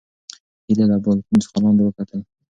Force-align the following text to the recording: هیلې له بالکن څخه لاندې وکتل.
هیلې 0.65 0.85
له 0.91 0.97
بالکن 1.03 1.35
څخه 1.43 1.57
لاندې 1.63 1.81
وکتل. 1.85 2.19